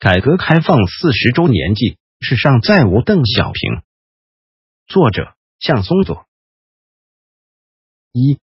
[0.00, 3.82] 改革开放四十周年祭，世上再无邓小平。
[4.86, 6.24] 作者：向松佐。
[8.10, 8.38] 一，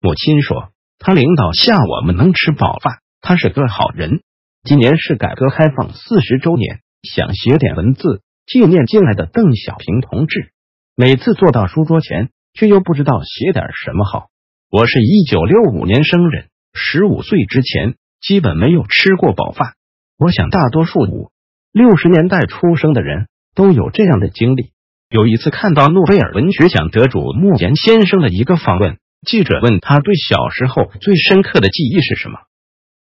[0.00, 4.24] 母亲说，他领导下我们能吃饱饭，他是个好人。
[4.64, 10.50] 今年是改革开放四十周年，想写点文字纪念进来的邓小平同志。
[10.96, 14.26] 每次坐到书桌前，却又不知道写点什么好。
[14.72, 19.76] 我是一九六五年生人，十五岁之前基本没有吃过饱饭。
[20.18, 21.30] 我想，大多数五
[21.72, 24.72] 六十年代出生的人都有这样的经历。
[25.08, 32.40] 有一次看到诺贝尔文学奖得主莫言先生的一个访问，记者问他对小时候最深刻的记忆是什么，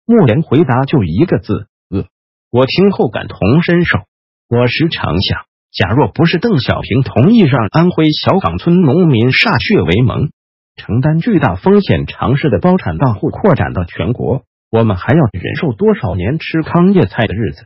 [0.05, 2.05] 莫言回答就一个字：饿。
[2.49, 3.99] 我听后感同身受。
[4.48, 5.41] 我时常想，
[5.73, 10.29] 假若不是邓小平同意让安徽小岗村农民歃血为盟，
[10.77, 14.43] 承担巨大风险尝试的包产到户扩展到全国。
[14.71, 17.65] 我们还要忍受多少年吃糠叶菜的日子？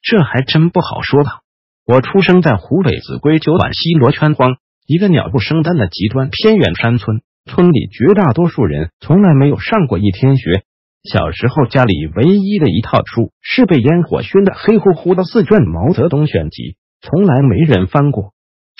[0.00, 1.40] 这还真不好说吧。
[1.84, 7.20] 我出生在湖北秭归九碗西罗圈荒，一个鸟不生蛋的极端偏远山村。
[7.44, 10.64] 村里绝大多数人从来没有上过一天学。
[11.04, 16.62] 小时候家里唯一的一套书是被烟火熏得黑乎乎的四卷《毛泽东选集》，
[17.02, 18.32] 从来没人翻过。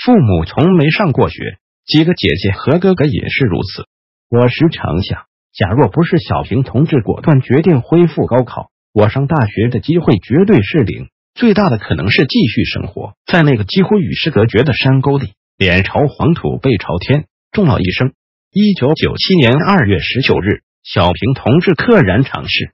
[0.02, 3.86] 父母从没上过学，几个姐姐和哥哥也是如此。
[4.30, 5.26] 我时常想。
[5.56, 11.08] 假若不是小平同志果断决定恢复高考，我上大学的机会绝对是零。
[11.34, 18.12] 最大的可能是继续生活在那个几乎与世隔绝的山沟里，脸朝黄土背朝天，终老一生。
[18.52, 22.72] 一九九七年二月十九日，小平同志溘然长逝。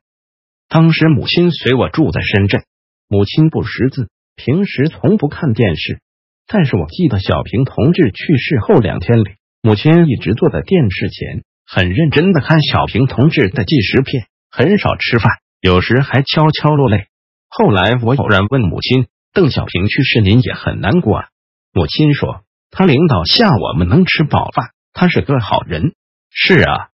[0.69, 2.65] 当时母亲随我住在深圳，
[3.09, 6.01] 母亲不识字，平时从不看电视。
[6.49, 9.31] 但是我记得小平同志去世后两天里，
[9.63, 11.45] 母亲一直坐在电视前。
[11.67, 17.07] 很认真的看小平同志的纪实片，很少吃饭，有时还悄悄落泪。
[17.49, 21.29] 后来我偶然问母亲：“邓小平去世，您也很难过啊？”
[21.73, 25.95] 母亲说：“他领导下我们能吃饱饭，他是个好人。”
[26.35, 26.89] 是啊，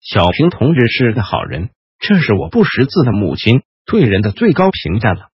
[0.00, 5.28] 小平同志是个好人，这是我不识字的母亲对人的最高评价了。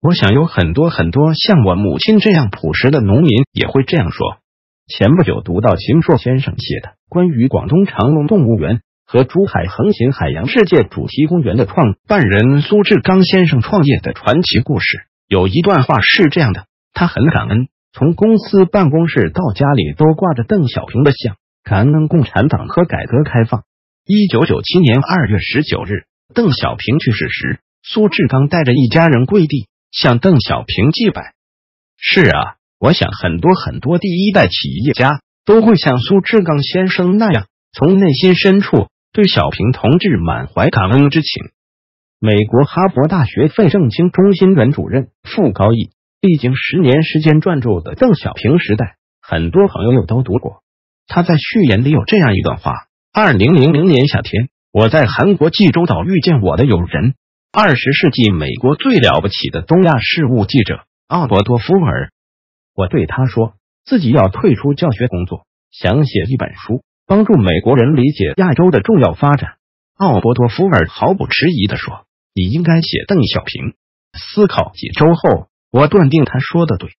[0.00, 4.38] 我想有很多很多像我母亲这样朴实的农民也会这样说。
[4.88, 16.64] 前不久读到秦朔先生写的关于广东长隆动物园和珠海横琴海洋世界主题公园的创办人苏志刚先生创业的传奇故事，有一段话是这样的：
[16.94, 23.64] 他很感恩，从公司办公室到家里都挂着邓小平的像，感恩共产党和改革开放。
[24.06, 31.34] 一九九七年二月十九日，邓小平去世时，苏志刚带着一家人跪地向邓小平祭拜。
[31.98, 32.54] 是啊。
[32.80, 41.44] 我想，很多很多第一代企业家都会像苏志刚先生那样，从内心深处对小平同志满怀感恩之情。
[42.20, 48.84] 美国哈佛大学费正清中心原主任傅高义历经十年时间撰著的《邓小平时代》，
[49.20, 50.62] 很多朋友都读过。
[51.08, 52.74] 他在序言里有这样一段话：
[53.12, 57.14] 二零零零年夏天，我在韩国济州岛遇见我的友人，
[57.52, 62.10] 二十世纪美国最了不起的东亚事务记者奥伯多夫尔。
[62.76, 63.54] 我对他说，
[63.84, 69.54] 自己要退出教学工作，想写一本书，帮助美国人理解亚洲的重要发展。
[69.96, 73.74] 奥伯多夫尔毫不迟疑的说：“你应该写邓小平。”
[74.18, 76.90] 思考几周后，我断定他说的对。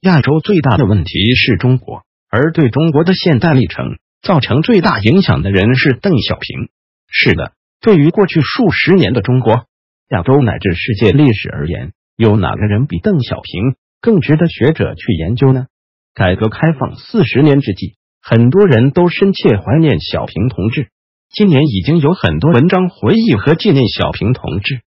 [0.00, 6.68] 亚洲最大的问题是中国，而对中国的现代历程造成最大影响的人是邓小平。
[7.08, 9.66] 是的，对于过去数十年的中国、
[10.10, 13.76] 亚洲乃至世界历史而言，有哪个人比邓小平？
[14.00, 15.66] 更值得学者去研究呢。
[16.14, 20.90] 改革开放四十年之际，很多人都深切怀念小平同志。
[21.30, 24.82] 今年已经有很多文章回忆和纪念小平同志。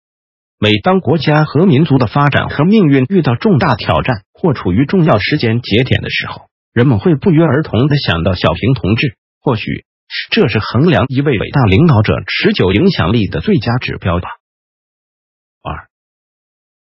[0.59, 9.17] 每当国家和民族的发展和命运遇到重大挑战或处于重要时间节点的时候，人们会不约而同的想到小平同志。
[9.43, 9.85] 或许
[10.31, 14.29] 这是衡量一位伟大领导者持久影响力的最佳指标吧。
[15.63, 15.89] 二。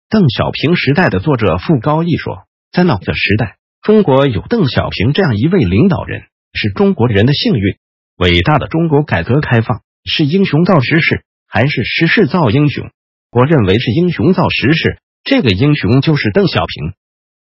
[0.08, 6.22] 邓小平时代的作者傅高义说，在那个时代，中国有邓小平这样一位领导人，
[6.54, 7.76] 是中国人的幸运。
[8.16, 12.88] 伟大的中国改革开放是英雄造时势，还是时势造英雄？
[13.30, 16.94] 我认为是英雄造时势，这个英雄就是邓小平。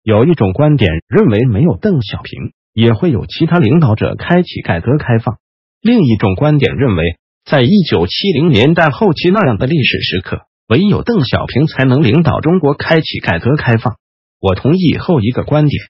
[0.02, 5.36] 有一种观点认为，没有邓小平，也会有其他领导者开启改革开放。
[5.82, 10.46] 另一种观点认为，在一九七零年代后期那样的历史时刻。
[10.68, 13.96] 唯有邓小平才能领导中国开启改革开放。
[14.40, 15.82] 我同意后一个观点：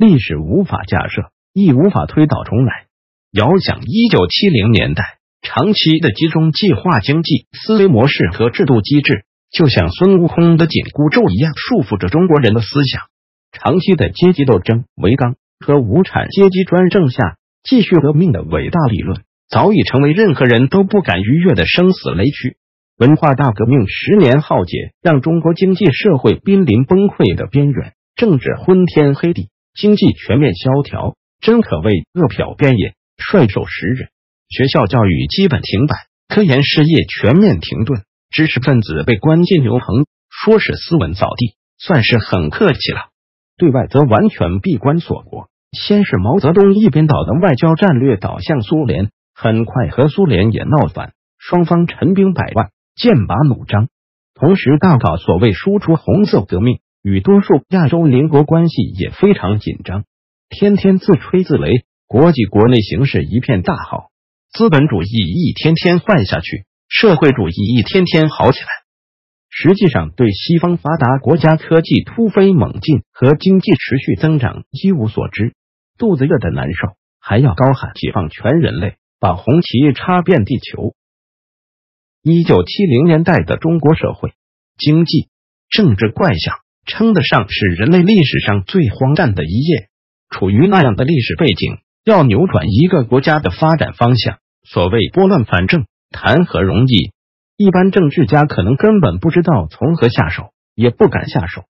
[0.00, 2.86] 历史无法假设，亦无法推倒重来。
[3.32, 13.02] 遥想一九七零年代，长期的集中计划经济思维模式和制度机制，就像孙悟空的紧箍咒一样束缚着中国人的思想。
[13.52, 19.20] 长期的阶级斗争、围纲和无产阶级专政下，继续革命的伟大理论
[19.50, 22.56] 早已成为任何人都不敢逾越的生死雷区。
[22.96, 34.08] 文化大革命十年浩劫，让中国经济社会濒临崩溃的边缘，政治昏天黑地，经济全面萧条，真可谓饿殍遍野，率手食人。
[34.48, 35.94] 学校教育基本停摆，
[36.28, 38.02] 科研事业全面停顿。
[38.30, 43.10] 知识分子被关进牛棚，说是斯文扫地，算是很客气了；
[43.56, 45.48] 对外则完全闭关锁国。
[45.72, 53.88] 先是毛泽东一边倒的外交战略导向苏联，很快和苏联也闹翻，双方陈兵百万，剑拔弩张。
[54.34, 60.04] 同时大搞所谓输出红色革命，与多数亚洲邻国关系也非常紧张，
[60.48, 64.10] 天天自吹自擂，国际国内形势一片大好，
[64.52, 66.66] 资本主义一天天坏下去。
[66.88, 68.66] 社会主义一天天好起来，
[69.48, 75.54] 实际上对西方发达国家科技突飞猛进和经济持续增长一无所知，
[75.96, 80.94] 肚子饿的难受，还要高喊解放全人类，把红旗插遍地球。
[82.22, 84.34] 一九七零年代的中国社会、
[84.76, 85.28] 经济、
[85.70, 86.56] 政治怪象，
[86.90, 89.88] 称得上是人类历史上最荒诞的一页。
[90.28, 95.86] 处于那样的历史背景，要扭转一个国家的发展方向，所谓拨乱反正。
[96.12, 97.12] 谈何容易？
[97.56, 101.62] 一般政治家可能根本不知道从何下手，也不敢下手。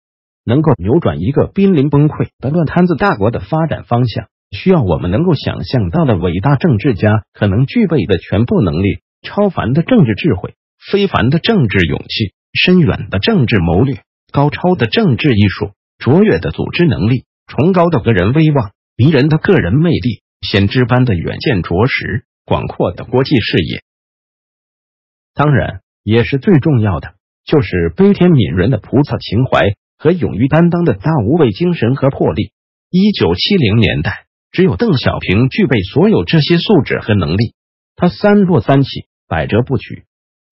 [0.47, 10.55] 能够扭转一个濒临崩溃的乱摊子大国的发展方向，需要我们能够想象到的伟大政治家可能具备的全部能力：超凡的政治智慧、
[10.91, 14.01] 非凡的政治勇气、深远的政治谋略、
[14.33, 23.83] 高超的政治艺术、卓越的组织能力、崇高的个人威望、迷人的个人魅力、先知般的远见卓识、广阔的国际视野。
[25.35, 32.53] 当然，也是最重要的，就是悲天悯人的菩萨情怀和勇于担当的大无畏精神和魄力。
[32.91, 37.55] 一九七零年代，只有邓小平具备所有这些素质和能力。
[37.97, 38.89] 他三落三起，
[39.29, 40.05] 百折不屈；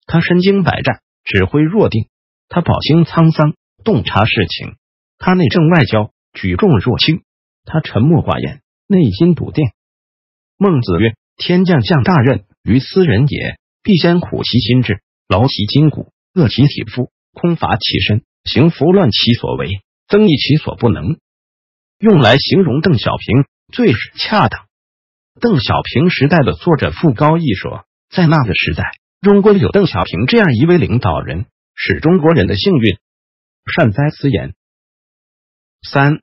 [0.05, 2.03] 他身经百战，指挥若定；
[2.47, 4.75] 他饱经沧桑，洞察事情；
[5.17, 7.19] 他内政外交，举重若轻；
[7.65, 9.69] 他沉默寡言，内心笃定。
[10.57, 19.79] 孟子曰：“天将降大任于斯人也。”必先苦其心志，劳其筋骨，饿其体肤，空乏其身，行拂乱其所为，
[20.09, 21.17] 增益其所不能。
[21.97, 24.67] 用来形容邓小平最是恰当。
[25.39, 28.91] 邓小平时代的作者傅高义说，在那个时代，
[29.21, 32.97] 中国有邓小平这样一位领导人，是中国人的幸运。
[33.65, 34.53] 善哉此言。
[35.81, 36.21] 三，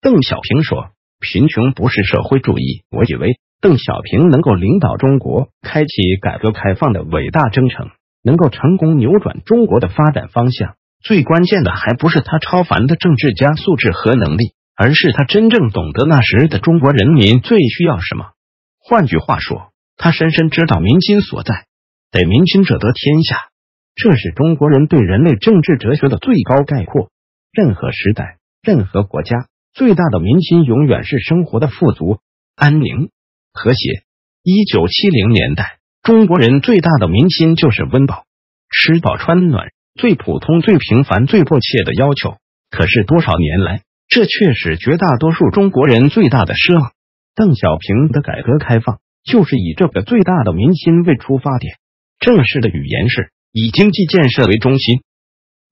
[0.00, 0.90] 邓小平说，
[1.20, 2.84] 贫穷不是社会主义。
[2.90, 3.38] 我以为。
[3.60, 7.90] 邓小平能够领导中国开启改革开放的伟大征程，
[8.20, 18.32] 能够成功扭转中国的发展方向，最关键的还不是他超凡的政治家素质和能力，而是他真正懂得那时的中国人民最需要什么。
[18.80, 21.66] 换句话说，他深深知道民心所在，
[22.10, 23.51] 得民心者得天下。
[23.94, 27.10] 这是中国人对人类政治哲学的最高概括。
[27.52, 32.18] 任何时代、任何国家，最大的民心永远是生活的富足、
[32.56, 33.10] 安宁。
[33.52, 34.04] 和谐。
[34.42, 38.24] 一九七零年代，中国人最大的民心就是温饱、
[38.70, 42.38] 吃饱穿暖，最普通、最平凡、最迫切的要求。
[42.70, 46.92] 可是多少年来，这却是绝大多数中国人最大的奢望。
[47.34, 51.76] 邓小平的改革开放就是以这个最大的民心为出发点。
[52.18, 55.02] 正式的语言是以经济建设为中心。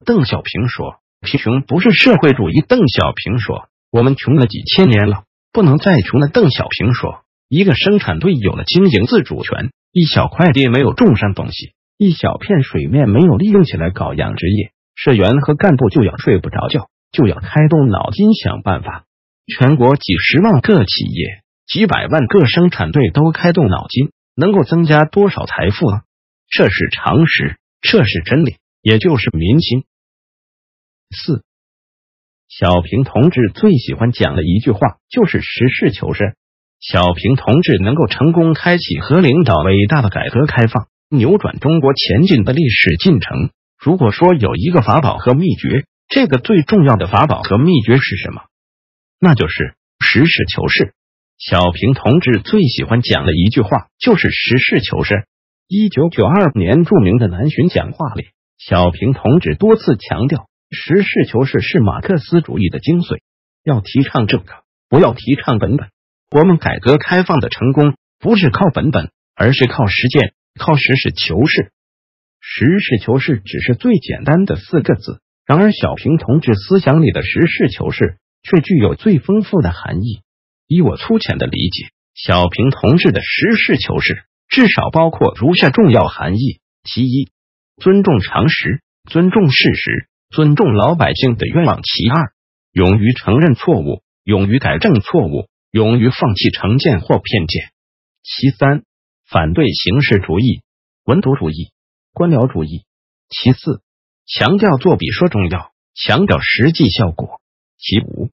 [0.05, 7.25] 邓小平说：“贫穷不是社会主义。”邓小平说：“我们穷了几千年了，不能再穷了。”邓小平说。
[7.53, 19.03] 一个生产队有了经营自主权，一小块地没有种上东西，一小片水面没有利用起来搞养殖业，社员和干部就要睡不着觉，就要开动脑筋想办法。
[19.49, 26.03] 全国几十万个企业，几百万个生产队都开动脑筋，能够增加多少财富啊？
[26.49, 29.85] 这是常识，这是真理，也就是民心。
[31.11, 31.43] 四，
[32.49, 36.37] 小平同志最喜欢讲的一句话就是实事求是。
[36.79, 43.51] 小平同志能够成功开启和领导伟大的改革开放，扭转中国前进的历史进程。
[43.79, 48.43] 如果说有一个法宝和秘诀，这个最重要的法宝和秘诀是什么？
[49.19, 50.95] 那就是实事求是。
[51.39, 55.27] 小平同志最喜欢讲的一句话就是实事求是。
[55.73, 58.25] 一九九二年著名的南巡讲话里，
[58.59, 63.21] 小平同志多次强调，实事求是是马克思主义的精髓，
[63.63, 64.53] 要提倡这个，
[64.89, 65.91] 不要提倡本本。
[66.33, 71.71] 我们改革开放的成功不是靠本本，而是靠实践，靠实事求是。
[72.41, 80.23] 实事求是只是最简单的四个字，然而小平同志思想里的实事求是却具有最丰富的含义。
[80.67, 87.31] 以我粗浅的理解，小平同志的实事求是至少包括如下重要含义：其一，
[87.77, 92.33] 尊重常识，尊重事实，尊重老百姓的愿望；其二，
[92.73, 97.71] 勇于承认错误，勇于改正错误，勇于放弃成见或偏见；
[98.25, 98.83] 其三，
[99.29, 100.63] 反对形式主义、
[101.05, 101.71] 文牍主义。
[102.13, 102.85] 官僚主义。
[103.29, 103.81] 其四，
[104.27, 107.41] 强调做比说重要，强调实际效果。
[107.79, 108.31] 其五，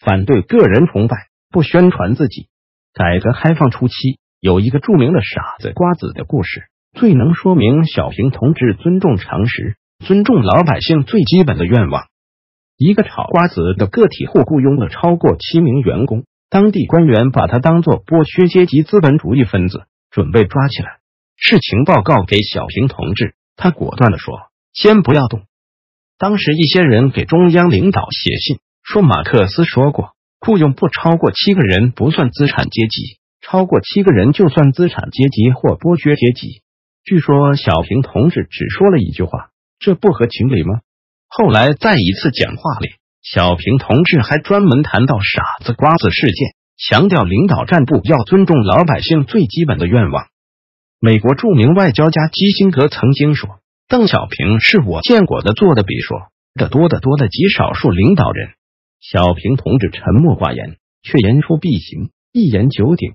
[0.00, 2.48] 反对个人崇拜，不宣传自己。
[2.92, 6.62] 改革开放初期，有一个著名的傻子瓜子的故事，
[6.94, 12.06] 最能说明小平同志尊重常识、尊重老百姓最基本的愿望。
[12.78, 21.00] 一个炒瓜子的个体户雇佣了超过七名员工，当地官员把他当做剥削阶级资本主义分子，准备抓起来。
[21.36, 24.38] 事情报告给小平同志，他果断的说
[24.72, 25.42] ：“先不要动。”
[26.16, 33.19] 当时一些人给中央领导写信说，马克思说过，雇佣不超过七个人不算资产阶级，
[33.50, 36.62] 超过七个人就算资产阶级或剥削阶级。
[37.02, 39.50] 据说小平同志只说了一句话
[39.82, 40.78] ：“这不合情理吗？”
[41.26, 42.90] 后来在一次讲话里，
[43.22, 50.26] 小平同志还专门谈到傻子瓜子事件，强调领导干部要尊重老百姓最基本的愿望。
[51.00, 53.58] 美国著名外交家基辛格曾经说
[53.90, 58.50] ：“邓小平是我见过的做的比说的多得多的极少数领导人。”
[59.02, 63.14] 小平同志沉默寡言，却言出必行，一言九鼎。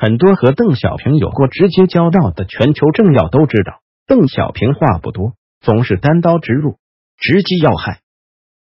[0.00, 6.78] 很多和邓小平有过直接交道的全球政要都知道，邓小平话不多，总是单刀直入，
[7.18, 8.00] 直击要害。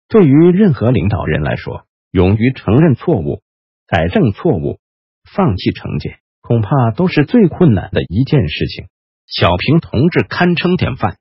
[0.10, 3.42] 对于任何领导人来说，勇于承认错误、
[3.86, 4.80] 改正错误、
[5.32, 6.18] 放弃成见。
[6.42, 8.88] 恐怕都是最困难的一件事情。
[9.28, 11.18] 小平同志堪称典范。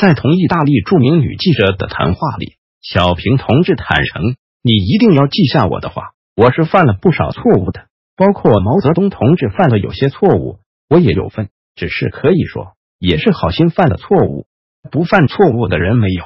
[0.00, 4.22] 在同意大利著名女记者的谈话里，小平同志坦诚
[4.64, 10.58] ：“你一定要记下我的话，我是犯了不少错误的，包括毛泽东同志犯了有些错误，
[10.88, 11.50] 我也有份。
[11.74, 14.46] 只是可以说，也是好心犯了错误，
[14.90, 16.24] 不犯错误的人没有。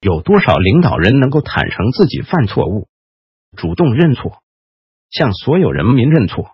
[0.00, 2.86] 有多少领导人能够坦诚自己犯错误，
[3.56, 4.38] 主动认错，
[5.10, 6.52] 向所有人民认错？”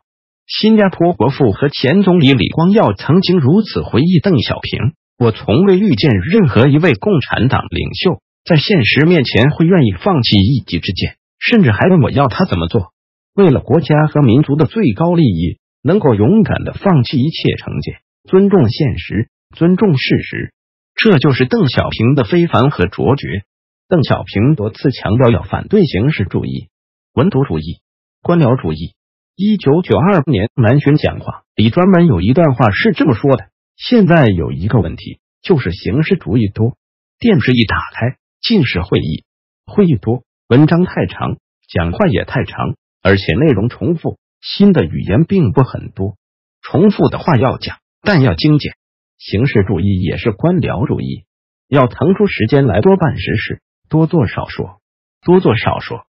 [0.48, 12.91] 新加坡国父和前总理李光耀曾经如此回忆邓小平：“我从未遇见任何一位共产党领袖在现实面前会愿意放弃一己之见，甚至还问我要他怎么做。
[13.34, 20.52] 为了国家和民族的最高利益，能够勇敢的放弃一切成见，尊重现实，尊重事实。
[20.94, 23.44] 这就是邓小平的非凡和卓绝。
[23.88, 26.68] 邓小平多次强调要反对形式主义、
[27.14, 27.80] 文牍主义、
[28.22, 28.94] 官僚主义。”
[29.34, 33.46] 一九九二年南巡讲话里专门有一段话是这么说的：
[33.76, 36.76] 现在有一个问题，就是形式主义多，
[37.18, 39.24] 电视一打开尽是会议，
[39.64, 46.16] 会议多，文章太长，讲话也太长，而且内容重复，新的语言并不很多，
[46.60, 48.74] 重复的话要讲，但要精简。
[49.18, 51.24] 形式主义也是官僚主义，
[51.68, 54.80] 要腾出时间来多办实事，多做少说，
[55.24, 56.06] 多做少说，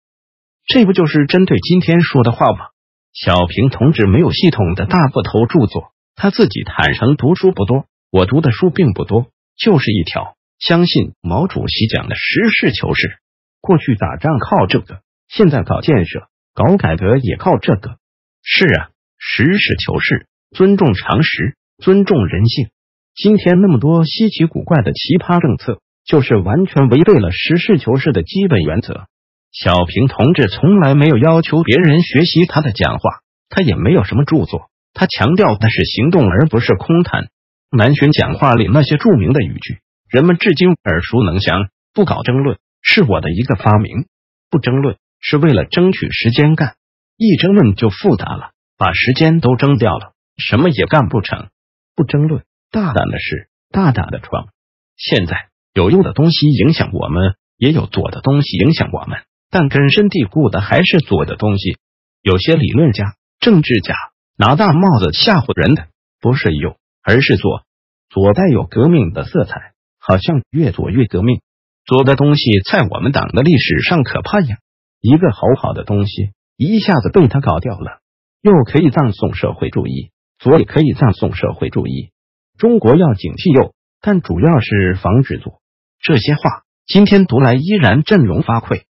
[0.67, 2.67] 这不就是针对今天说的话吗？
[3.13, 13.17] 小平同志没有系统的大部头著作，他自己坦诚读书不多，我读的书并不多，就是一条相信毛主席讲的实事求是。
[13.60, 16.27] 过去打仗靠这个，现在搞建设、
[16.59, 17.95] 搞改革也靠这个。
[18.43, 22.67] 是啊，实事求是，尊重常识，尊重人性。
[23.15, 29.07] 今天那么多稀奇古怪的奇葩政策，就是完全违背了实事求是的基本原则。
[29.53, 37.29] 小平同志从来没有要求别人学习他的讲话，他也没有什么著作，他强调的是行动，而不是空谈。
[37.71, 39.77] 南巡讲话里那些著名的语句，
[40.09, 41.69] 人们至今耳熟能详。
[41.93, 44.07] 不搞争论是我的一个发明，
[44.49, 46.75] 不争论是为了争取时间干，
[47.17, 51.49] 一争论就复杂了，把时间都争掉了，什么也干不成。
[51.95, 54.47] 不争论，大胆的事，大胆的闯。
[54.95, 59.19] 现在有用的东西影响我们，也有左的东西影响我们。
[59.51, 61.77] 但根深蒂固的还是左的东西。
[62.21, 63.95] 有些理论家、政治家
[64.38, 65.88] 拿大帽子吓唬人的，
[66.21, 67.63] 不是右，而是左。
[68.09, 71.41] 左带有革命的色彩，好像越左越革命。
[71.85, 74.57] 左的东西在我们党的历史上可怕呀！
[75.01, 77.99] 一个好好的东西，一下子被他搞掉了。
[78.41, 82.11] 又可以葬送社会主义，左也可以葬送社会主义。
[82.57, 85.61] 中国要警惕右，但主要是防止左。
[85.99, 88.83] 这些话今天读来依然振聋发聩。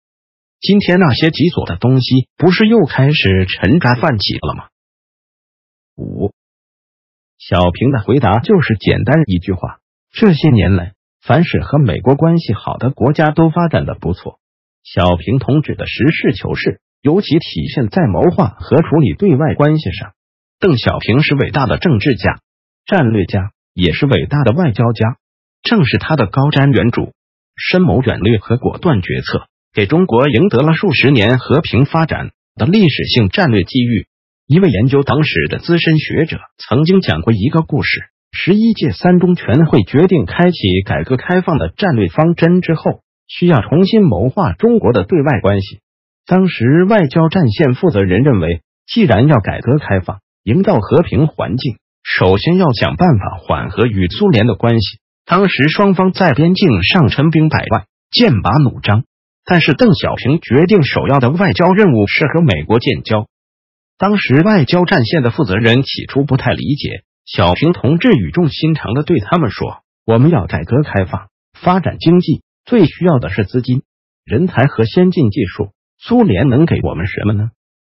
[0.59, 4.67] 今天那些极左的东西，不是又开始沉渣泛起了吗？
[5.95, 6.31] 五
[7.37, 9.79] 小平的回答就是简单一句话：
[10.11, 14.39] 这些年来，凡是和美国关系好的国家都发展的不错。
[14.93, 20.13] 小平同志的实事求是，尤其体现在谋划和处理对外关系上。
[20.61, 22.39] 邓小平是伟大的政治家、
[22.85, 25.17] 战略家，也是伟大的外交家。
[25.61, 27.11] 正是他的高瞻远瞩、
[27.57, 34.07] 深谋远虑和果断决策，给中国赢得了数十年和平发展的历史性战略机遇。
[34.47, 45.81] 一位研究党史的资深学者曾经讲过一个故事：十一届三中全会决定开启改革开放的战略方针之后，需要重新谋划中国的对外关系。
[46.25, 54.99] 当时外交战线负责人认为，既然要改革开放，营造和平环境，首先要想办法缓和与苏联的关系。
[55.25, 59.03] 当时双方在边境上陈兵百万，剑拔弩张。
[59.45, 63.27] 但是邓小平决定，首要的外交任务是和美国建交。
[63.97, 73.81] 当时外交战线的负责人起初不太理解，小平同志语重心长的对他们说：“我们要改革开放，发展经济，最需要的是资金、
[74.23, 75.71] 人才和先进技术。
[75.97, 77.49] 苏联能给我们什么呢？”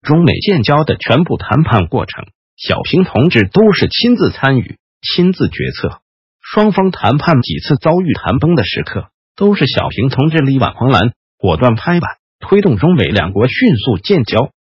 [0.01, 5.99] 中美建交的全部谈判过程，小平同志都是亲自参与、亲自决策。
[6.39, 12.09] 双方谈判几次遭遇谈崩的时刻，都是小平同志力挽狂澜，果断拍板，
[12.39, 14.51] 推动中美两国迅速建交。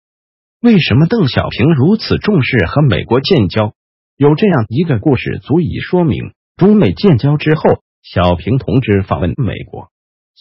[0.61, 3.73] 为什么邓小平如此重视和美国建交？
[4.17, 9.89] 有这样一个故事足以说明：中美建交之后，小平同志访问美国，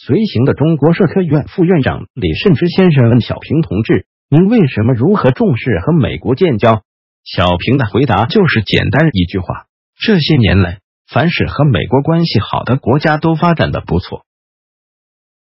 [0.00, 6.84] 随行的中国社科院副院长李慎之先生问小平同志：“您为什么如何重视和美国建交？”
[7.26, 9.66] 小平的回答就是简单一句话
[10.00, 10.78] ：“这些年来。”
[11.12, 14.24] 凡是和美国关系好的国家都发展的不错。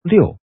[0.03, 0.37] 六，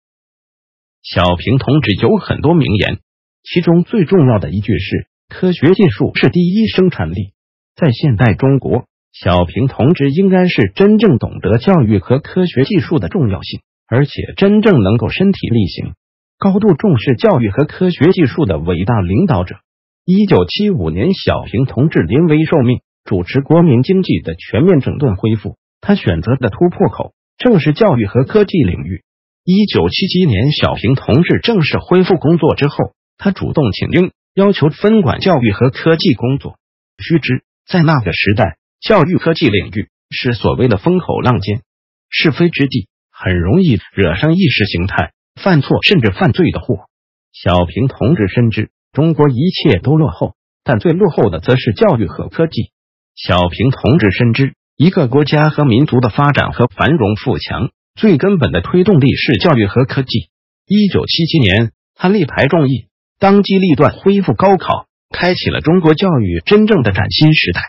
[1.02, 3.00] 小平同志有很多名言，
[3.42, 7.34] 其中最重要的一句是：“科学技术是第一生产力。”
[7.76, 15.94] 在现代中国，小平同志应该是真正懂得教育和科学技术的重要性，而且真正能够身体力行、
[16.38, 19.56] 高度重视教育和科学技术的伟大领导者。
[20.04, 22.80] 一九七五年，小平同志临危受命。
[23.04, 29.02] 主持国民经济的全面整顿恢复，他选择的突破口正是教育和科技领域。
[29.44, 36.58] 一九七七年，小平同志正式恢复工作之后，他主动请缨，要求分管教育和科技工作。
[36.98, 41.62] 须知，在那个时代，教育科技领域是所谓的风口浪尖、
[42.10, 42.88] 是非之地，
[43.20, 46.86] 很容易惹上意识形态、犯错甚至犯罪的祸。
[47.32, 52.70] 小平同志深知，中国一切都落后，但最落后的则是教育和科技。
[53.16, 60.30] 小平同志深知，一个国家和民族的发展和繁荣富强，最根本的推动力是教育和科技。
[60.64, 62.86] 一九七七年，他力排众议，
[63.18, 67.62] 当机立断恢复高考，开启了中国教育真正的崭新时代。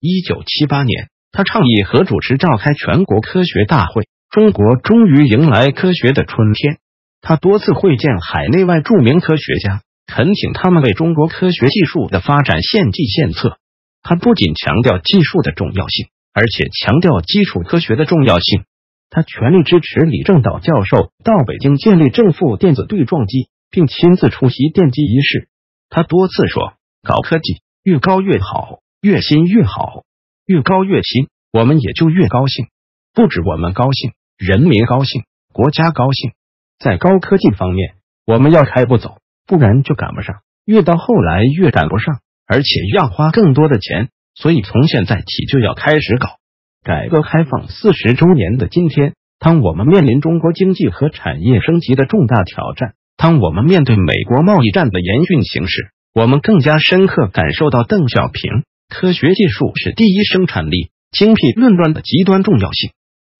[0.00, 6.78] 一九七八年，他倡议和主持召开全国科学大会，中国终于迎来科学的春天。
[7.20, 13.58] 他多次会见海内外著名科学家，恳请他们为中国科学技术的发展献计献策。
[14.02, 18.64] 他不仅强调技术的重要性，而且强调基础科学的重要性。
[19.10, 25.50] 他全力支持李政道教授到北京建立正负电子对撞机，并亲自出席奠基仪式。
[25.90, 26.72] 他多次说
[27.04, 30.04] ：“搞科技越高越好，越新越好，
[30.46, 32.68] 越高越新，我们也就越高兴。
[33.12, 36.32] 不止我们高兴，人民高兴，国家高兴。
[36.78, 37.94] 在高科技方面，
[38.26, 40.36] 我们要开不走，不然就赶不上。
[40.64, 46.36] 越到后来，越赶不上。”而且要花更多的钱，所以从现在起就要开始搞。
[46.82, 62.90] 改革开放四十周年的今天，当我们面临中国经济和产业升级的重大挑战，当我们面对美国贸易战的严峻形势，我们更加深刻感受到邓小平“科学技术是第一生产力”精辟论断的极端重要性。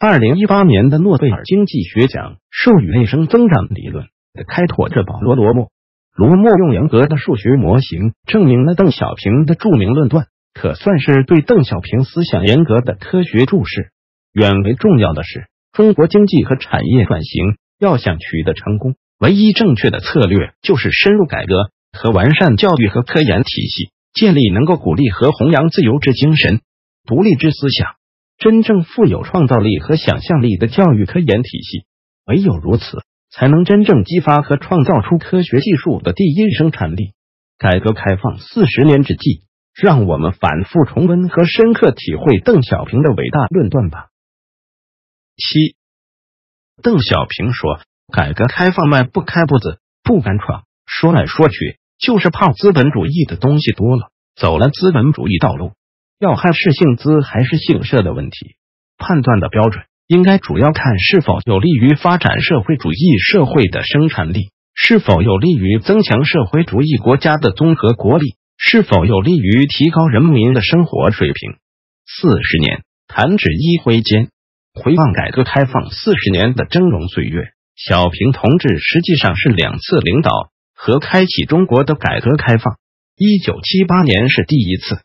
[0.05, 5.71] 二零一八年的诺贝尔经济学奖授予内生增长理论的开拓者保罗·罗默。
[6.17, 13.93] 罗默用严格的数学模型证明了邓小平的著名论断，可算是对邓小平思想严格的科学注释。
[14.33, 26.61] 远为重要的是，中国经济和产业转型要想取得成功，唯一正确的策略就是深入改革和完善教育和科研体系，建立能够鼓励和弘扬自由之精神、
[27.07, 27.95] 独立之思想、
[28.39, 31.87] 真正富有创造力和想象力的教育科研体系。
[32.27, 33.03] 唯有如此。
[33.35, 37.15] 才能真正激发和创造出科学技术的第一生产力。
[37.57, 44.09] 改革开放四十年之际，让我们反复重温和深刻体会邓小平的伟大论断吧。
[45.37, 45.77] 七，
[46.83, 47.81] 邓小平说
[48.13, 50.65] ：“改革开放迈不开步子，不敢闯。
[50.85, 55.73] 说来说去，就是怕资本主义的东西多了，走了资本主义道路，
[56.23, 58.55] 要害是姓资还是姓社的问题。
[58.97, 71.57] 判断的标准应该主要看是否有利于发展社会主义社会的生产力，是否有利于增强社会主义国家的综合国力，是否有利于提高人民的生活水平。
[72.07, 74.29] 四十年弹指一挥间，
[74.75, 82.77] 回望改革开放四十年的峥嵘岁月，小平同志实际上是两次领导和开启中国的改革开放。
[83.17, 85.01] 一九七八年是第一次。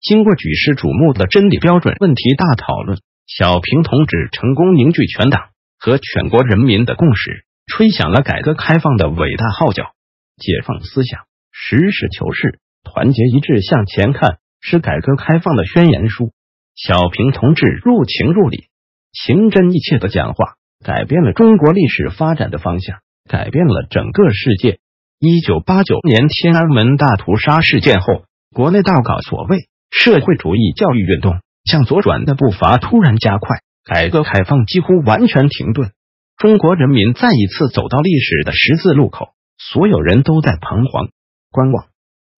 [0.00, 9.92] 经过举世瞩目的真理标准问题大讨论，小平同志成功凝聚全党和全国人民的共识，吹响了改革开放的伟大号角。
[10.38, 11.20] 解放思想，
[11.52, 16.32] 实事求是，团结一致向前看，是改革开放的宣言书。
[16.74, 18.68] 小平同志入情入理、
[19.12, 24.78] 情真意切的讲话，改变了中国历史发展的方向，改变了整个世界。
[25.18, 29.68] 一九八九年天安门大屠杀事件后，国内大搞所谓。
[29.90, 35.90] 社会主义教育运动向左转的步伐突然加快，改革开放几乎完全停顿。
[36.36, 41.10] 中国人民再一次走到历史的十字路口，所有人都在彷徨、
[41.50, 41.88] 观望、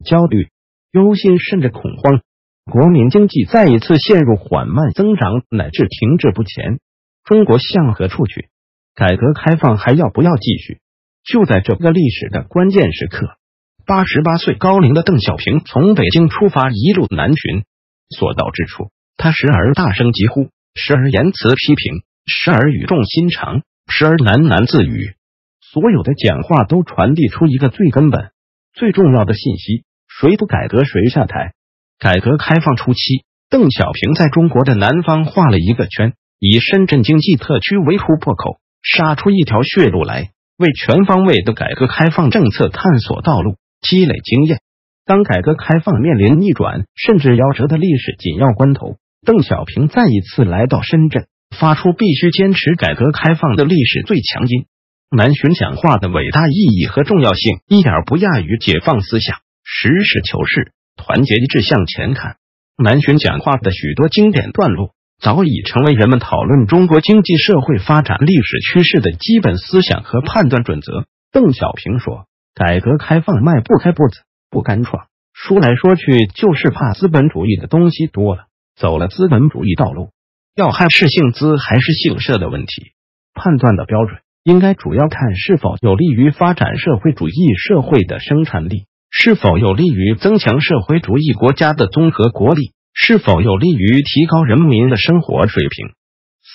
[0.04, 0.48] 焦虑、
[0.90, 2.20] 忧心，甚至恐慌。
[2.64, 6.80] 国民经济再一次陷入缓慢增长乃至停滞不前。
[7.24, 8.48] 中国向何处去？
[8.94, 10.80] 改革开放还要不要继续？
[11.24, 13.36] 就在这个历史的关键时刻。
[13.84, 17.64] 八十八岁高龄的邓小平从北京出发，一路南巡，
[18.10, 25.14] 所到之处，他时而大声疾呼，时而言辞批评，时而语重心长，时而喃喃自语。
[25.60, 28.30] 所有的讲话都传递出一个最根本、
[28.72, 31.54] 最重要的信息：谁不改革谁下台。
[31.98, 43.56] 改革开放初期，邓小平在中国的南方画了一个圈，以深圳经济特区为突破口，杀出一条血路来，为全方位的改革开放政策探索道路。
[43.82, 44.60] 积累经验。
[45.04, 54.66] 当改革开放面临逆转甚至夭折的历史紧要关头，邓小平再一次来到深圳，发出必须坚持改革开放的历史最强音。
[55.10, 62.36] 南巡讲话的伟大意义和重要性，一点不亚于解放思想，实事求是，团结一致向前看。
[62.82, 71.06] 南巡讲话的许多经典段落，早已成为人们讨论中国经济社会发展历史趋势的基本思想和判断准则。
[71.32, 72.26] 邓小平说。
[72.54, 75.06] 改革开放迈不开步子，不敢闯。
[75.32, 78.44] 说来说去，就是怕资本主义的东西多了，
[78.76, 80.10] 走了资本主义道路，
[80.54, 82.92] 要害是姓资还是姓社的问题。
[83.34, 95.94] 判断的标准应该主要看是否有利于发展社会主义社会的生产力，是否有利于增强社会主义国家的综合国力，是否有利于提高人民的生活水平。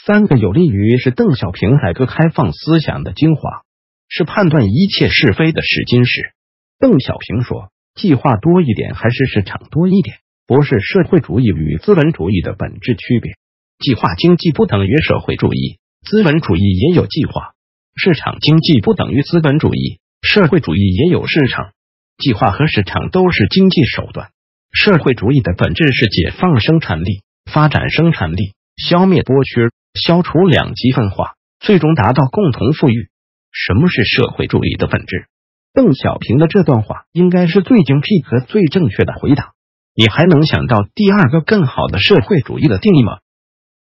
[0.05, 3.63] 三个有利于是邓小平改革开放思想的精华。
[4.09, 6.31] 是判断一切是非的试金石。
[6.79, 13.33] 邓小平说：“计划多一点还是市场多一点，不是社会主义与资本主义的本质区别。
[13.79, 17.53] 计划经济不等于社会主义，资本主义也有计划；
[17.95, 21.71] 市场经济不等于资本主义，社会主义也有市场。
[22.17, 24.29] 计划和市场都是经济手段。
[24.71, 33.09] 社会主义的本质是解放生产力，发展生产力，消灭剥削，消除两极分化，最终达到共同富裕。”
[33.51, 35.27] 什么是社会主义的本质？
[35.73, 39.51] 邓小平的这段话应该是最精辟和最正确的回答。
[39.95, 43.19] 你还能想到第二个更好的社会主义的定义吗？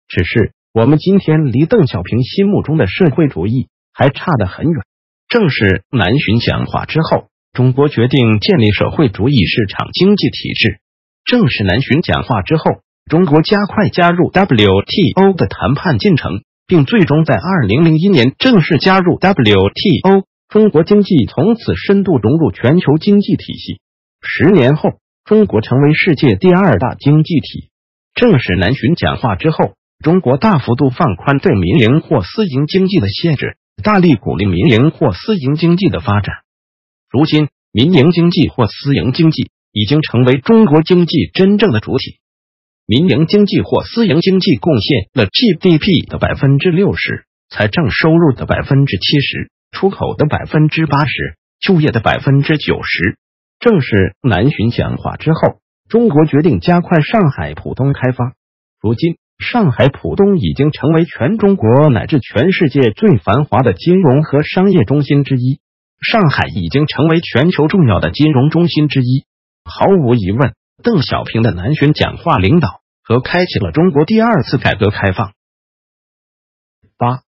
[0.08, 4.84] 只是我们今天离邓小平心目中的社会主义还差得很远。
[5.28, 10.80] 正是南巡讲话之后，中国决定建立社会主义市场经济体制。
[11.26, 12.64] 正是南巡讲话之后，
[13.10, 16.44] 中国加快加入 WTO 的谈判进程。
[16.68, 23.80] 并最终在二零零一年正式加入 WTO，中国经济从此深度融入全球经济体系。
[24.22, 27.70] 十年后，中国成为世界第二大经济体。
[28.16, 36.34] 正式南巡讲话之后，中国大幅度放宽对民营或私营经济的限制，大力鼓励民营或私营经济的发展。
[37.12, 42.20] 如今，民营经济或私营经济已经成为中国经济真正的主体。
[42.88, 51.12] 民营经济或私营经济贡献了 GDP 的百分之六十，财政收入的百分之七十，出口的百分之八十，
[51.60, 53.18] 就业的百分之九十。
[53.60, 58.34] 正是南巡讲话之后，中国决定加快上海浦东开发。
[58.80, 65.60] 如今，上海浦东已经成为全中国乃至全世界最繁华的金融和商业中心之一。
[66.02, 69.26] 上海已经成为全球重要的金融中心之一。
[69.64, 70.54] 毫无疑问。
[70.86, 75.34] 邓小平的南巡讲话领导和开启了中国第二次改革开放。
[76.96, 77.24] 八，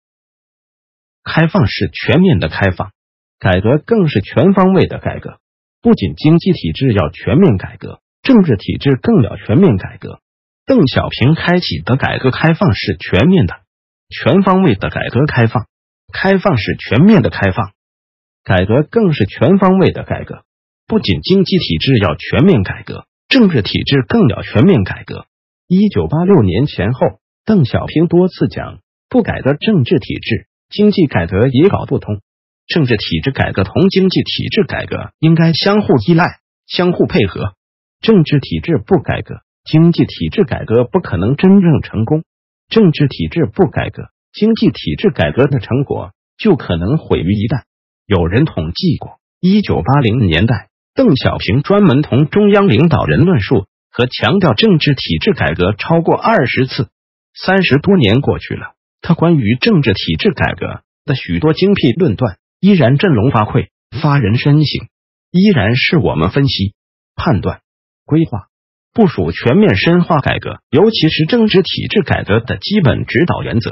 [1.24, 2.92] 开放是全面的开放，
[3.40, 5.40] 改革更是全方位的改革。
[5.82, 10.20] 不仅经济体制要全面改革，政治体制更要全面改革。
[10.66, 13.62] 邓小平开启的改革开放是全面的、
[14.10, 15.66] 全方位的改革开放，
[16.12, 17.72] 开放是全面的开放，
[18.44, 20.44] 改革更是全方位的改革。
[20.88, 25.26] 不仅经济体制要全面改革，政治体制更要全面改革。
[25.68, 32.22] 一九八六年前后，邓小平多次讲，不改革政治体制，经济改革也搞不通。
[32.66, 37.56] 政治体制改革同经济体制改革应该相互依赖、相互配合。
[38.00, 42.22] 政治体制不改革，经济体制改革不可能真正成功；
[42.70, 47.64] 政治体制不改革，经济体制改革的成果就可能毁于一旦。
[48.06, 56.88] 有人统计过，一九八零年代，邓小平专门同中央领导人论述和强调政治体制改革超过二十次。
[57.34, 63.68] 三十多年过去了，他关于政治体制改革的许多精辟论断依然振聋发聩、
[64.02, 64.88] 发人深省，
[65.32, 66.76] 依然是我们分析、
[67.14, 67.60] 判断。
[68.06, 68.46] 规划、
[68.94, 73.72] 部署全面深化改革，尤其是政治体制改革的基本指导原则。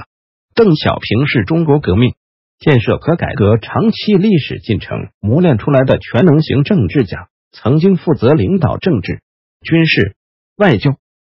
[0.56, 2.16] 邓小平是中国革命
[2.60, 9.22] 建设和改革长期历史进程磨练出来的全能型政治家，曾经负责领导政治、
[9.62, 10.16] 军事、
[10.58, 10.92] 外交、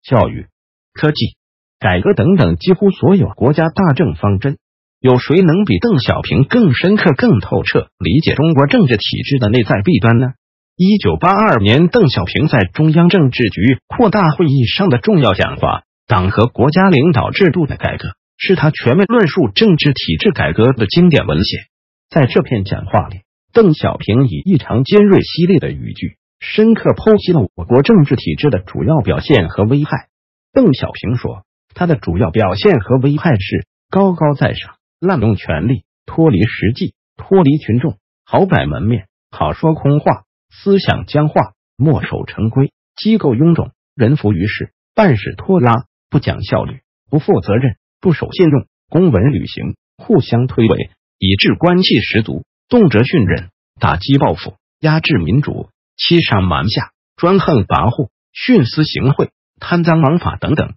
[0.03, 0.47] 教育、
[0.93, 1.37] 科技、
[1.79, 4.59] 改革等等几乎所有国家大政方针。
[5.01, 10.29] 有谁能比邓小平更深刻、更透彻理解中国政治体制的内在弊端呢？
[10.77, 21.67] 一九八二年，邓小平在中央政治局扩大会议上的重要讲话《党和国家领导制度的改革》，是他全面论述政治体制改革的经典文献。
[22.11, 30.09] 在这篇讲话里，邓小平以异常尖锐犀利的语句，深刻剖析了我国政治体制的主要表现和危害。
[30.53, 31.45] 邓小平说，
[31.75, 40.25] 他的主要表现和危害是高高在上、滥用权力、脱离实际、脱离群众、好摆门面、好说空话。
[40.57, 53.49] 思想僵化，墨守成规，机构臃肿，人浮于事，办事拖拉，不讲效率，不负责任，不守信用，公文履行，互相推诿，以致官气十足，动辄训人，
[53.81, 60.75] 打击报复，压制民主，欺上瞒下，专横跋扈，徇私行贿，贪赃枉法等等。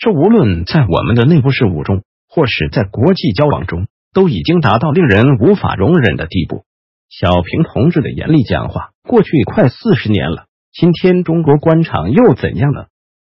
[0.00, 6.62] 这无论在我们的内部事务中，或是在国际交往中，都已经达到令人无法容忍的地步。
[7.10, 12.84] 小平同志的严厉讲话，过去快四十年了，今天中国官场又怎样呢？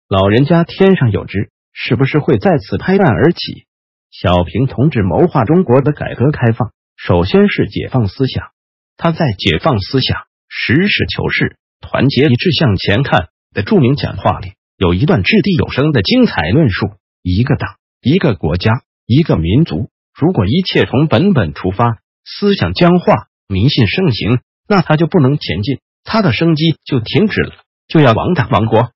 [0.08, 3.66] 老人家天上有知，是不是会再次拍案而起？
[4.10, 8.48] 小平同志谋划中国的改革开放，首先是解放思想。
[8.96, 16.86] 他在解放思想、实事求是、团结一致向前看的著名讲话里，有一段掷地有声的精彩论述：
[17.22, 23.28] 一个党、一个国家、一个民族，如果一切从本本出发，思想僵化。
[23.52, 27.52] 迷信盛行，那他就不能前进，他的生机就停止了，
[27.88, 28.92] 就要亡党亡国。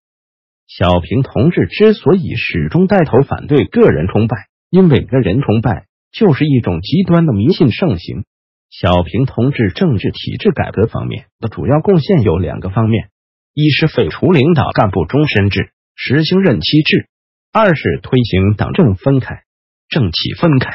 [0.66, 4.36] 小平同志之所以始终带头反对个人崇拜，
[4.70, 8.24] 因为个人崇拜就是一种极端的迷信盛行。
[8.70, 13.10] 小平同志政治体制改革方面的主要贡献有两个方面：
[13.52, 17.06] 一是废除领导干部终身制，实行任期制；
[17.52, 19.42] 二是推行党政分开，
[19.88, 20.72] 政企分开。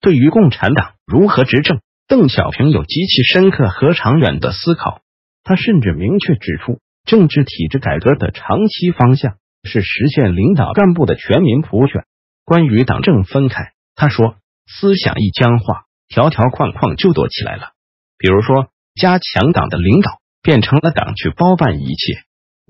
[0.00, 1.80] 对于共产党如何执政。
[2.06, 5.02] 邓小平有极其深刻和长远的思考，
[5.44, 12.04] 他甚至明确指出，政治体制改革的长期方向是实现领导干部的全民普选。
[12.44, 14.36] 关于党政分开，他说
[14.70, 17.70] ：“思想一僵化，条条框框就多起来了。
[18.16, 22.20] 比如说，加强党的领导，变成了党去包办一切、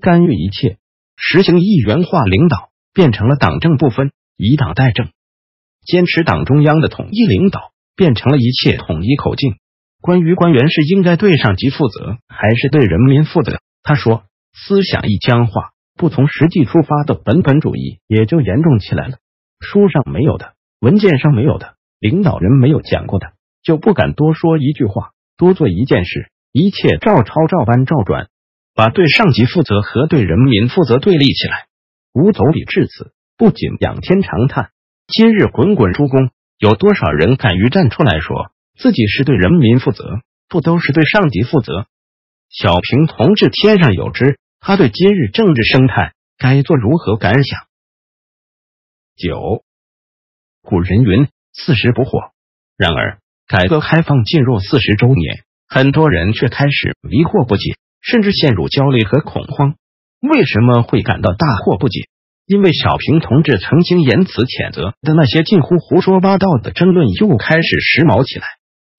[0.01, 0.77] 干预一切；
[1.15, 5.09] 实行一元化领导，变成了党政不分、以党代政；
[5.85, 9.57] 坚持党中央的统一领导。”变成了一切统一口径。
[9.99, 13.59] 关于官员是应该对上级负责，还是对人民负责？
[13.83, 14.23] 他说
[14.53, 19.17] ：“思想一僵化，不从实际出发的本本主义也就严重起来了。
[19.59, 23.33] 书上没有的，文件上没有的，领导人没有讲过的，
[23.63, 28.27] 就不敢多说一句话，多做一件事，一切照抄、照搬、照转，
[28.73, 31.67] 把对上级负责和对人民负责对立起来。
[32.13, 34.71] 吴总理至此不仅仰天长叹，
[35.07, 41.85] 今日滚滚诸公。”有多少人敢于站出来说自己是对人民负责，不都是对上级负责？
[42.49, 47.59] 小平同志天上有知，他对今日政治生态该做如何感想？
[49.15, 49.63] 九，
[50.61, 52.31] 古人云四十不惑。
[52.77, 59.75] 然而，改革开放进入四十周年，很多人却开始迷惑不解，甚至陷入焦虑和恐慌。
[60.21, 62.09] 为什么会感到大惑不解？
[62.45, 68.45] 因为小平同志曾经言辞谴责的那些近乎胡说八道的争论又开始时髦起来，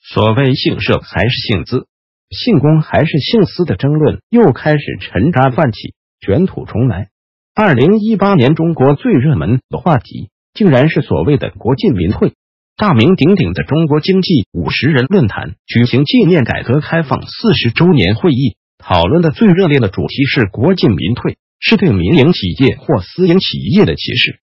[0.00, 1.88] 所谓姓社还是姓资，
[2.30, 7.08] 姓公还是姓私的争论又开始沉渣泛起，卷土重来。
[7.56, 12.34] 二零一八年中国最热门的话题，竟然是所谓的国进民退。
[12.76, 24.38] 大名鼎鼎的中国经济五十人论坛举行纪念改革开放四十周年会议，讨论的最热烈的主题是国进民退，是对民营企业或私营企业的歧视。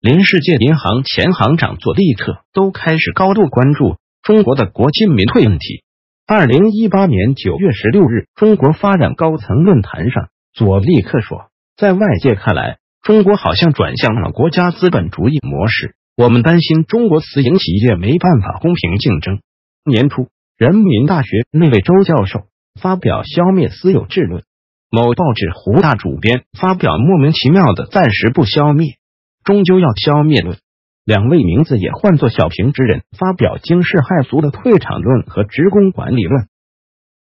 [0.00, 5.82] 连世界银行前行长佐利克都开始高度关注中国的国进民退问题。
[6.28, 15.94] 二零一八年九月十六日，中国发展高层论坛上，佐利克说，在外界看来，中国好像转向了国家资本主义模式。
[16.16, 19.38] 我们担心中国私营企业没办法公平竞争。
[19.84, 20.26] 年初，
[20.58, 22.46] 人民大学那位周教授
[22.80, 24.42] 发表消灭私有制论，
[24.90, 28.96] 某报纸胡大主编发表莫名其妙的暂时不消灭，
[29.44, 30.58] 终究要消灭论。
[31.06, 36.48] 两位名字也换作小平之人发表惊世骇俗的退场论和职工管理论，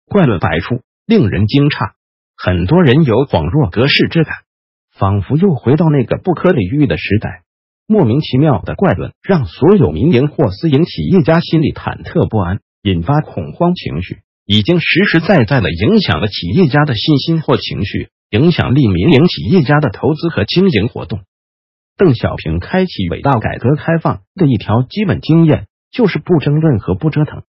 [0.05, 1.93] 怪论百出，令人惊诧。
[2.37, 4.35] 很多人有恍若隔世之感，
[4.93, 7.41] 仿佛又回到那个不可理喻的时代。
[7.87, 21.21] 莫名其妙的怪论让所有民营或私营企业家心里忐忑不安，引发恐慌情绪，已经实实在在的影响了企业家的信心或情绪，影响力民营企业家的投资和经营活动。
[22.01, 27.43] 邓小平开启伟大改革开放的一条基本经验就是不争论和不折腾。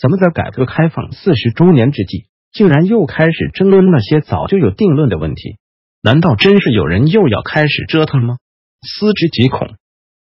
[0.00, 5.58] 怎么在改革开放四十周年之际，竟然又开始争论那些早就有定论的问题？
[6.02, 8.38] 难道真是有人又要开始折腾吗？
[8.80, 9.74] 思之极恐。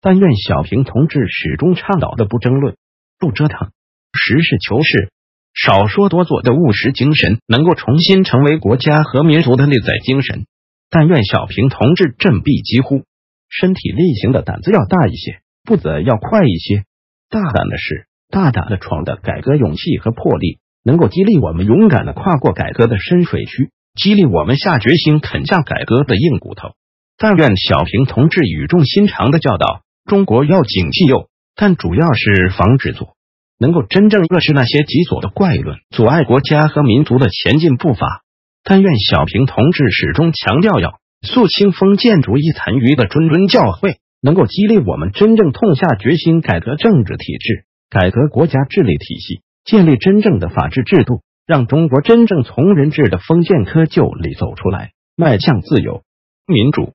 [0.02, 2.78] 但愿小平同志始终倡导的不争论、
[3.20, 3.70] 不折腾、
[4.14, 5.12] 实事求是、
[5.54, 10.48] 少说多做的务实精神，能够重新成为国家和民族的内在精神。
[10.90, 13.04] 但愿小平同志振臂疾呼，
[13.50, 16.84] 身体力行的胆子要大一些，步子要快一些，
[17.30, 26.70] 大胆的事，大胆的闯的改革勇气和魄力，能够激励我们勇敢的跨过改革的深水区，激励我们下决心啃下改革的硬骨头。
[27.18, 29.86] 但愿小平同志语重心长的教导。
[30.06, 33.16] 中国要警惕右，但主要是防止左，
[33.58, 38.22] 能够真正遏制那些极左的怪论，阻碍国家和民族的前进步伐。
[38.64, 56.04] 但愿小平同志始终强调要肃清封建主义残余的谆谆教诲，能够激励我们真正痛下决心改革政治体制，改革国家治理体系，建立真正的法治制度，让中国真正从人治的封建窠臼里走出来，迈向自由、
[56.48, 56.94] 民主、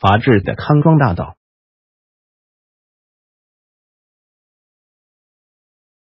[0.00, 1.34] 法治的康庄大道。